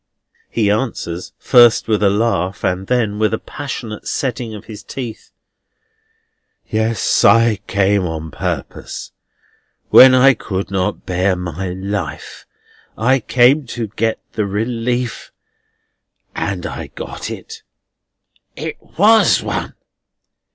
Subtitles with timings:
[0.49, 5.29] He answers first with a laugh, and then with a passionate setting of his teeth:
[6.65, 9.11] "Yes, I came on purpose.
[9.89, 12.47] When I could not bear my life,
[12.97, 15.31] I came to get the relief,
[16.35, 17.61] and I got it.
[18.55, 19.75] It WAS one!